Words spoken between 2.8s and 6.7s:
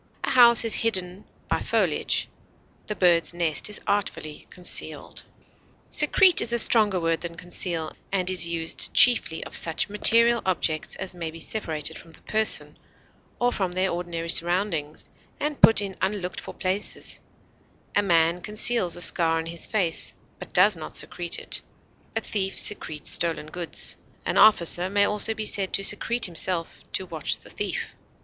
the bird's nest is artfully concealed. Secrete is a